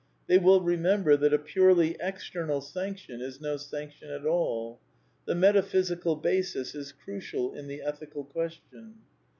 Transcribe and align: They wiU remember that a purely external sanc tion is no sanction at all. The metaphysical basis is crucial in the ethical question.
They 0.25 0.39
wiU 0.39 0.65
remember 0.65 1.15
that 1.15 1.31
a 1.31 1.37
purely 1.37 1.95
external 1.99 2.59
sanc 2.59 2.97
tion 2.97 3.21
is 3.21 3.39
no 3.39 3.57
sanction 3.57 4.09
at 4.09 4.25
all. 4.25 4.79
The 5.25 5.35
metaphysical 5.35 6.15
basis 6.15 6.73
is 6.73 6.91
crucial 6.91 7.53
in 7.53 7.67
the 7.67 7.83
ethical 7.83 8.23
question. 8.23 8.95